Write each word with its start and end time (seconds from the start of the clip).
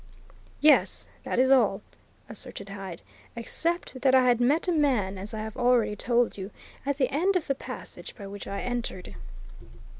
"Yes 0.61 1.05
that 1.21 1.37
is 1.37 1.51
all," 1.51 1.83
asserted 2.27 2.69
Hyde. 2.69 3.03
"Except 3.35 4.01
that 4.01 4.15
I 4.15 4.25
had 4.25 4.41
met 4.41 4.67
a 4.67 4.71
man, 4.71 5.19
as 5.19 5.31
I 5.31 5.41
have 5.43 5.55
already 5.55 5.95
told 5.95 6.39
you, 6.39 6.49
at 6.87 6.97
the 6.97 7.11
end 7.13 7.35
of 7.35 7.45
the 7.45 7.53
passage 7.53 8.15
by 8.15 8.25
which 8.25 8.47
I 8.47 8.61
entered." 8.61 9.13